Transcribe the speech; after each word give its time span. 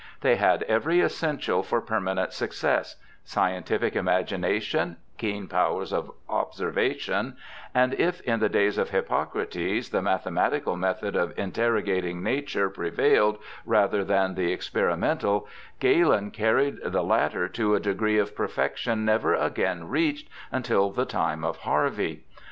They 0.21 0.37
had 0.37 0.63
every 0.63 0.99
essential 0.99 1.61
for 1.61 1.79
permanent 1.79 2.33
success: 2.33 2.95
scientific 3.23 3.95
imagination, 3.95 4.97
keen 5.19 5.47
powers 5.47 5.93
of 5.93 6.09
observation; 6.27 7.35
and 7.75 7.93
if 7.93 8.19
in 8.21 8.39
the 8.39 8.49
days 8.49 8.79
of 8.79 8.89
Hippocrates 8.89 9.89
the 9.91 10.01
mathematical 10.01 10.75
method 10.75 11.15
of 11.15 11.37
interrogating 11.37 12.23
Nature 12.23 12.67
prevailed 12.71 13.37
rather 13.63 14.03
than 14.03 14.33
the 14.33 14.51
experi 14.57 14.97
mental, 14.97 15.47
Galen 15.79 16.31
carried 16.31 16.77
the 16.83 17.03
latter 17.03 17.47
to 17.49 17.75
a 17.75 17.79
degree 17.79 18.17
of 18.17 18.35
perfection 18.35 19.05
never 19.05 19.35
again 19.35 19.87
reached 19.87 20.27
until 20.51 20.89
the 20.89 21.05
time 21.05 21.43
of 21.43 21.57
Harvey. 21.57 22.23